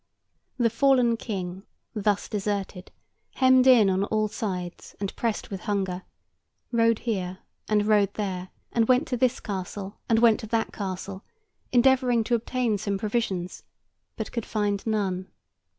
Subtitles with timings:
[0.57, 1.61] The fallen King,
[1.93, 7.37] thus deserted—hemmed in on all sides, and pressed with hunger—rode here
[7.69, 11.23] and rode there, and went to this castle, and went to that castle,
[11.71, 13.61] endeavouring to obtain some provisions,
[14.17, 15.27] but could find none.